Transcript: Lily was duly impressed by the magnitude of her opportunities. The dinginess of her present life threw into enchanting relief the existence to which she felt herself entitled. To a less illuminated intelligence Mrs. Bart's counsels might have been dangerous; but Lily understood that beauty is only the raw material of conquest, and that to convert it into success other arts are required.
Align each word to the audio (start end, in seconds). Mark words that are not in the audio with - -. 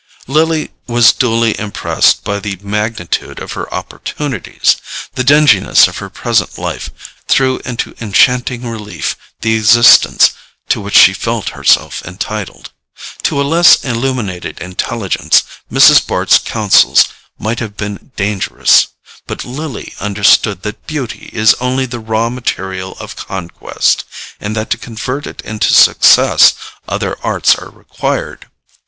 Lily 0.25 0.71
was 0.87 1.13
duly 1.13 1.55
impressed 1.59 2.23
by 2.23 2.39
the 2.39 2.57
magnitude 2.63 3.37
of 3.37 3.51
her 3.51 3.71
opportunities. 3.71 4.77
The 5.13 5.23
dinginess 5.23 5.87
of 5.87 5.99
her 5.99 6.09
present 6.09 6.57
life 6.57 6.89
threw 7.27 7.59
into 7.65 7.93
enchanting 8.01 8.63
relief 8.65 9.15
the 9.41 9.53
existence 9.55 10.31
to 10.69 10.81
which 10.81 10.97
she 10.97 11.13
felt 11.13 11.49
herself 11.49 12.03
entitled. 12.03 12.71
To 13.21 13.39
a 13.39 13.43
less 13.43 13.83
illuminated 13.85 14.57
intelligence 14.59 15.43
Mrs. 15.71 16.07
Bart's 16.07 16.39
counsels 16.39 17.05
might 17.37 17.59
have 17.59 17.77
been 17.77 18.11
dangerous; 18.15 18.87
but 19.27 19.45
Lily 19.45 19.93
understood 19.99 20.63
that 20.63 20.87
beauty 20.87 21.29
is 21.31 21.53
only 21.61 21.85
the 21.85 21.99
raw 21.99 22.31
material 22.31 22.93
of 22.99 23.15
conquest, 23.15 24.03
and 24.39 24.55
that 24.55 24.71
to 24.71 24.79
convert 24.79 25.27
it 25.27 25.41
into 25.41 25.75
success 25.75 26.53
other 26.87 27.19
arts 27.21 27.53
are 27.53 27.69
required. 27.69 28.47